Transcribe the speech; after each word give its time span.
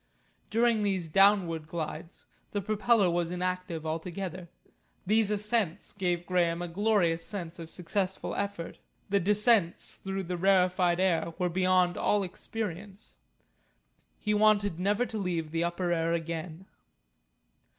During 0.49 0.81
these 0.81 1.07
downward 1.07 1.67
glides 1.67 2.25
the 2.53 2.59
propeller 2.61 3.07
was 3.07 3.29
inactive 3.29 3.85
altogether. 3.85 4.49
These 5.05 5.29
ascents 5.29 5.93
gave 5.93 6.25
Graham 6.25 6.59
a 6.63 6.67
glorious 6.67 7.23
sense 7.23 7.59
of 7.59 7.69
successful 7.69 8.33
effort; 8.33 8.79
the 9.09 9.19
descents 9.19 9.97
through 9.97 10.23
the 10.23 10.37
rarefied 10.37 10.99
air 10.99 11.35
were 11.37 11.49
beyond 11.49 11.97
all 11.97 12.23
experience. 12.23 13.17
He 14.17 14.33
wanted 14.33 14.79
never 14.79 15.05
to 15.05 15.19
leave 15.19 15.51
the 15.51 15.63
upper 15.63 15.91
air 15.91 16.13
again. 16.13 16.65